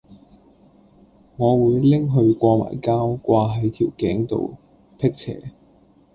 [1.37, 4.57] 我會拎去過埋膠掛係條頸度
[4.97, 5.51] 闢邪